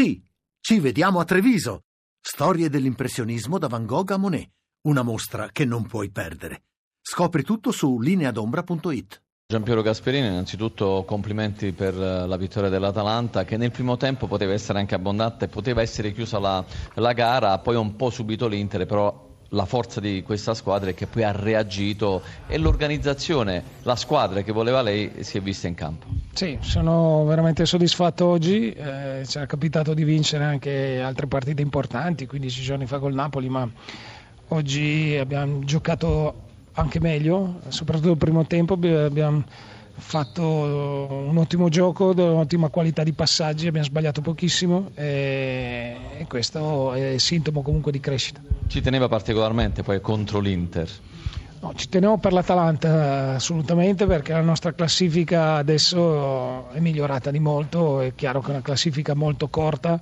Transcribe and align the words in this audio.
Sì, 0.00 0.18
ci 0.62 0.80
vediamo 0.80 1.20
a 1.20 1.26
Treviso. 1.26 1.82
Storie 2.18 2.70
dell'impressionismo 2.70 3.58
da 3.58 3.66
Van 3.68 3.84
Gogh 3.84 4.12
a 4.12 4.16
Monet. 4.16 4.48
Una 4.86 5.02
mostra 5.02 5.50
che 5.52 5.66
non 5.66 5.86
puoi 5.86 6.10
perdere. 6.10 6.62
Scopri 7.02 7.42
tutto 7.42 7.70
su 7.70 8.00
lineadombra.it. 8.00 9.22
Giampiero 9.46 9.82
Gasperini, 9.82 10.26
innanzitutto 10.26 11.04
complimenti 11.06 11.72
per 11.72 11.94
la 11.94 12.36
vittoria 12.38 12.70
dell'Atalanta 12.70 13.44
che 13.44 13.58
nel 13.58 13.72
primo 13.72 13.98
tempo 13.98 14.26
poteva 14.26 14.54
essere 14.54 14.78
anche 14.78 14.94
abbondante, 14.94 15.48
poteva 15.48 15.82
essere 15.82 16.14
chiusa 16.14 16.38
la, 16.38 16.64
la 16.94 17.12
gara, 17.12 17.58
poi 17.58 17.76
un 17.76 17.94
po' 17.94 18.08
subito 18.08 18.48
l'Inter, 18.48 18.86
però 18.86 19.29
la 19.50 19.64
forza 19.64 20.00
di 20.00 20.22
questa 20.22 20.54
squadra 20.54 20.90
è 20.90 20.94
che 20.94 21.06
poi 21.06 21.24
ha 21.24 21.32
reagito 21.32 22.22
e 22.46 22.58
l'organizzazione, 22.58 23.62
la 23.82 23.96
squadra 23.96 24.42
che 24.42 24.52
voleva 24.52 24.82
lei 24.82 25.10
si 25.20 25.38
è 25.38 25.40
vista 25.40 25.66
in 25.66 25.74
campo. 25.74 26.06
Sì, 26.32 26.58
sono 26.60 27.24
veramente 27.24 27.66
soddisfatto 27.66 28.26
oggi, 28.26 28.70
eh, 28.70 29.22
ci 29.26 29.38
è 29.38 29.46
capitato 29.46 29.94
di 29.94 30.04
vincere 30.04 30.44
anche 30.44 31.00
altre 31.00 31.26
partite 31.26 31.62
importanti, 31.62 32.26
15 32.26 32.62
giorni 32.62 32.86
fa 32.86 32.98
col 32.98 33.14
Napoli, 33.14 33.48
ma 33.48 33.68
oggi 34.48 35.16
abbiamo 35.18 35.64
giocato 35.64 36.48
anche 36.74 37.00
meglio, 37.00 37.60
soprattutto 37.68 38.12
il 38.12 38.16
primo 38.16 38.46
tempo 38.46 38.74
abbiamo 38.74 39.44
fatto 39.92 40.42
un 40.42 41.36
ottimo 41.36 41.68
gioco, 41.68 42.10
un'ottima 42.10 42.68
qualità 42.68 43.02
di 43.02 43.12
passaggi, 43.12 43.66
abbiamo 43.66 43.86
sbagliato 43.86 44.20
pochissimo 44.20 44.90
e, 44.94 45.96
e 46.18 46.26
questo 46.28 46.92
è 46.92 47.18
sintomo 47.18 47.62
comunque 47.62 47.90
di 47.90 48.00
crescita. 48.00 48.59
Ci 48.70 48.82
teneva 48.82 49.08
particolarmente 49.08 49.82
poi 49.82 50.00
contro 50.00 50.38
l'Inter? 50.38 50.88
No, 51.58 51.72
ci 51.74 51.88
tenevo 51.88 52.18
per 52.18 52.32
l'Atalanta 52.32 53.34
assolutamente 53.34 54.06
perché 54.06 54.32
la 54.32 54.42
nostra 54.42 54.72
classifica 54.74 55.54
adesso 55.54 56.70
è 56.70 56.78
migliorata 56.78 57.32
di 57.32 57.40
molto, 57.40 58.00
è 58.00 58.14
chiaro 58.14 58.40
che 58.40 58.46
è 58.46 58.50
una 58.50 58.62
classifica 58.62 59.16
molto 59.16 59.48
corta, 59.48 60.00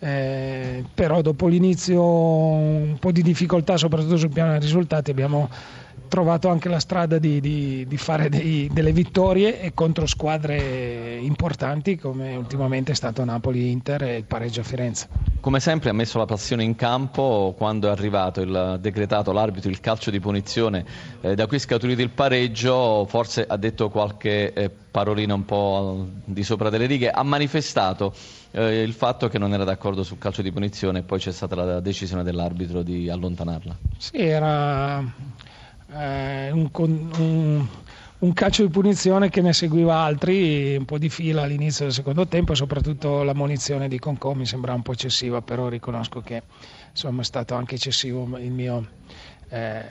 eh, 0.00 0.84
però 0.92 1.20
dopo 1.20 1.46
l'inizio 1.46 2.02
un 2.02 2.96
po' 2.98 3.12
di 3.12 3.22
difficoltà 3.22 3.76
soprattutto 3.76 4.16
sul 4.16 4.30
piano 4.30 4.50
dei 4.50 4.60
risultati 4.60 5.12
abbiamo 5.12 5.48
trovato 6.08 6.48
anche 6.48 6.68
la 6.68 6.80
strada 6.80 7.18
di, 7.18 7.38
di, 7.40 7.86
di 7.86 7.96
fare 7.96 8.28
dei, 8.28 8.68
delle 8.72 8.90
vittorie 8.90 9.60
e 9.60 9.74
contro 9.74 10.06
squadre 10.06 11.18
importanti 11.18 11.96
come 11.96 12.34
ultimamente 12.34 12.90
è 12.90 12.96
stato 12.96 13.24
Napoli-Inter 13.24 14.02
e 14.02 14.16
il 14.16 14.24
pareggio 14.24 14.62
a 14.62 14.64
Firenze. 14.64 15.27
Come 15.40 15.60
sempre 15.60 15.90
ha 15.90 15.92
messo 15.92 16.18
la 16.18 16.24
passione 16.24 16.64
in 16.64 16.74
campo 16.74 17.54
quando 17.56 17.86
è 17.86 17.90
arrivato 17.90 18.40
il 18.40 18.78
decretato, 18.80 19.30
l'arbitro, 19.30 19.70
il 19.70 19.78
calcio 19.78 20.10
di 20.10 20.18
punizione, 20.18 20.84
eh, 21.20 21.36
da 21.36 21.46
qui 21.46 21.60
scaturito 21.60 22.02
il 22.02 22.10
pareggio, 22.10 23.06
forse 23.06 23.46
ha 23.46 23.56
detto 23.56 23.88
qualche 23.88 24.52
eh, 24.52 24.68
parolina 24.68 25.34
un 25.34 25.44
po' 25.44 26.08
di 26.24 26.42
sopra 26.42 26.70
delle 26.70 26.86
righe, 26.86 27.08
ha 27.10 27.22
manifestato 27.22 28.12
eh, 28.50 28.82
il 28.82 28.92
fatto 28.92 29.28
che 29.28 29.38
non 29.38 29.52
era 29.52 29.62
d'accordo 29.62 30.02
sul 30.02 30.18
calcio 30.18 30.42
di 30.42 30.50
punizione 30.50 30.98
e 30.98 31.02
poi 31.02 31.20
c'è 31.20 31.32
stata 31.32 31.54
la 31.54 31.80
decisione 31.80 32.24
dell'arbitro 32.24 32.82
di 32.82 33.08
allontanarla. 33.08 33.76
Sì, 33.96 34.16
era 34.16 34.98
eh, 34.98 36.50
un, 36.50 36.68
un, 36.72 37.66
un, 38.20 38.32
calcio 38.32 38.64
di 38.64 38.70
punizione 38.70 39.28
che 39.28 39.40
ne 39.40 39.52
seguiva 39.52 39.96
altri 39.96 40.76
un 40.76 40.84
po' 40.84 40.98
di 40.98 41.08
fila 41.08 41.42
all'inizio 41.42 41.84
del 41.84 41.94
secondo 41.94 42.26
tempo, 42.26 42.54
soprattutto 42.54 43.22
la 43.22 43.34
munizione 43.34 43.88
di 43.88 43.98
Concò 43.98 44.32
mi 44.32 44.46
sembrava 44.46 44.76
un 44.76 44.82
po' 44.82 44.92
eccessiva, 44.92 45.40
però 45.42 45.68
riconosco 45.68 46.20
che 46.20 46.42
insomma, 46.90 47.22
è 47.22 47.24
stato 47.24 47.54
anche 47.54 47.76
eccessivo 47.76 48.36
il 48.38 48.50
mio, 48.50 48.86
eh, 49.50 49.82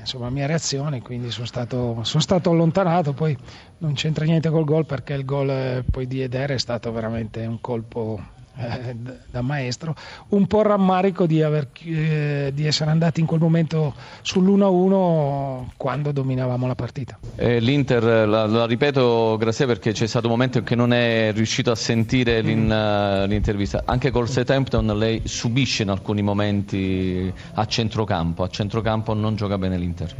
insomma, 0.00 0.24
la 0.24 0.30
mia 0.30 0.46
reazione, 0.46 1.02
quindi 1.02 1.30
sono 1.30 1.46
stato, 1.46 2.00
sono 2.04 2.22
stato, 2.22 2.50
allontanato, 2.50 3.12
poi 3.12 3.36
non 3.78 3.92
c'entra 3.94 4.24
niente 4.24 4.48
col 4.48 4.64
gol 4.64 4.86
perché 4.86 5.12
il 5.14 5.24
gol 5.24 5.50
eh, 5.50 5.84
poi 5.90 6.06
di 6.06 6.22
Eder 6.22 6.52
è 6.52 6.58
stato 6.58 6.90
veramente 6.92 7.44
un 7.44 7.60
colpo 7.60 8.36
eh, 8.58 8.96
da 9.30 9.40
maestro, 9.40 9.94
un 10.30 10.46
po' 10.46 10.62
rammarico 10.62 11.26
di, 11.26 11.42
aver, 11.42 11.68
eh, 11.84 12.50
di, 12.52 12.66
essere 12.66 12.90
andati 12.90 13.20
in 13.20 13.26
quel 13.26 13.40
momento 13.40 13.94
sull'1-1 14.24 15.74
quando 15.76 16.10
dominavamo 16.10 16.66
la 16.66 16.74
partita. 16.74 17.18
Eh, 17.36 17.60
L'Inter, 17.60 18.02
la, 18.28 18.46
la, 18.46 18.66
ripeto 18.66 19.36
grazie 19.38 19.66
perché 19.66 19.92
c'è 19.92 20.06
stato 20.06 20.26
un 20.26 20.32
momento 20.32 20.58
in 20.58 20.64
cui 20.64 20.76
non 20.76 20.92
è 20.92 21.30
riuscito 21.32 21.70
a 21.70 21.76
sentire 21.76 22.42
mm. 22.42 22.70
Eh, 22.70 23.26
l'intervista, 23.28 23.82
anche 23.84 24.10
col 24.10 24.28
Southampton 24.28 24.86
lei 24.98 25.22
subisce 25.24 25.84
in 25.84 25.90
alcuni 25.90 26.22
momenti 26.22 27.32
a 27.54 27.64
centrocampo, 27.64 28.42
a 28.42 28.48
centrocampo 28.48 29.14
non 29.14 29.36
gioca 29.36 29.56
bene 29.56 29.78
l'Inter. 29.78 30.14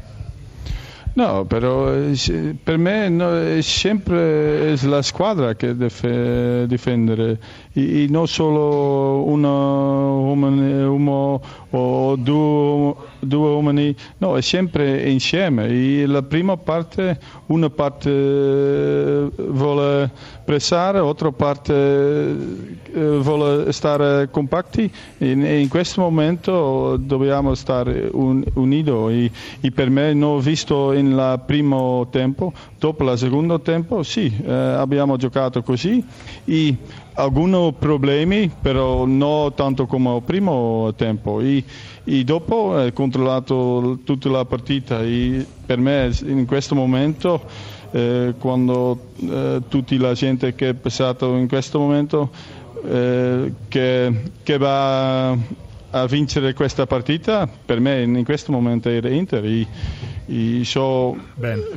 No, 1.18 1.44
però 1.46 1.92
eh, 1.92 2.54
per 2.62 2.78
me 2.78 3.08
no, 3.08 3.36
è 3.36 3.60
sempre 3.60 4.76
la 4.86 5.02
squadra 5.02 5.56
che 5.56 5.74
deve 5.74 6.64
difendere, 6.68 7.40
e 7.72 8.06
non 8.08 8.28
solo 8.28 9.24
uno, 9.26 10.20
o 11.70 12.16
due, 12.16 12.94
due, 13.18 13.48
uomini, 13.48 13.94
no, 14.18 14.36
è 14.36 14.40
sempre 14.40 15.08
insieme. 15.10 15.66
E 15.68 16.06
la 16.06 16.22
prima 16.22 16.56
parte, 16.56 17.18
una 17.46 17.70
parte 17.70 18.10
eh, 18.10 19.30
vuole 19.36 20.10
pressare, 20.44 20.98
l'altra 20.98 21.30
parte 21.32 21.74
eh, 21.74 23.18
vuole 23.18 23.72
stare 23.72 24.30
compatti. 24.30 24.90
E 25.18 25.60
in 25.60 25.68
questo 25.68 26.00
momento 26.00 26.96
dobbiamo 26.96 27.54
stare 27.54 28.08
un, 28.12 28.42
uniti 28.54 28.90
e, 28.90 29.30
e 29.60 29.70
per 29.70 29.90
me 29.90 30.14
non 30.14 30.36
ho 30.36 30.38
visto 30.38 30.92
nel 30.92 31.42
primo 31.44 32.06
tempo, 32.10 32.52
dopo 32.78 33.10
il 33.10 33.18
secondo 33.18 33.60
tempo 33.60 34.02
sì, 34.02 34.32
eh, 34.44 34.52
abbiamo 34.52 35.16
giocato 35.16 35.62
così. 35.62 36.04
E 36.44 36.76
alcuni 37.18 37.74
problemi, 37.76 38.50
però 38.60 39.04
non 39.04 39.52
tanto 39.54 39.86
come 39.86 40.16
il 40.16 40.22
primo 40.22 40.92
tempo. 40.96 41.40
E, 41.40 41.62
e 42.04 42.24
dopo 42.24 42.54
ho 42.54 42.92
controllato 42.92 43.98
tutta 44.04 44.28
la 44.30 44.44
partita 44.44 45.02
e 45.02 45.44
per 45.66 45.78
me 45.78 46.10
in 46.24 46.46
questo 46.46 46.74
momento, 46.74 47.42
eh, 47.90 48.34
quando 48.38 49.10
eh, 49.20 49.62
tutta 49.68 49.96
la 49.96 50.14
gente 50.14 50.54
che 50.54 50.70
è 50.70 50.74
passata 50.74 51.26
in 51.26 51.48
questo 51.48 51.78
momento, 51.78 52.30
eh, 52.84 53.52
che, 53.68 54.22
che 54.42 54.58
va 54.58 55.30
a 55.90 56.06
vincere 56.06 56.54
questa 56.54 56.86
partita, 56.86 57.48
per 57.48 57.80
me 57.80 58.02
in 58.02 58.24
questo 58.24 58.52
momento 58.52 58.88
era 58.88 59.08
Inter. 59.08 59.44
E, 59.44 59.66
ho 60.74 61.16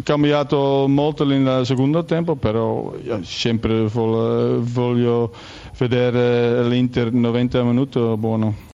cambiato 0.04 0.86
molto 0.88 1.24
nel 1.24 1.66
secondo 1.66 2.04
tempo, 2.04 2.36
però 2.36 2.94
sempre 3.22 3.88
voglio 3.88 5.34
vedere 5.78 6.68
l'Inter 6.68 7.14
90 7.14 7.64
minuti 7.64 8.00
buono. 8.18 8.70